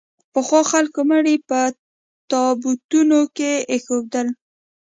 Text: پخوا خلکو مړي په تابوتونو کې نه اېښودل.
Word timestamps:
پخوا 0.33 0.61
خلکو 0.71 0.99
مړي 1.11 1.35
په 1.49 1.59
تابوتونو 2.31 3.19
کې 3.37 3.51
نه 3.59 3.63
اېښودل. 3.71 4.27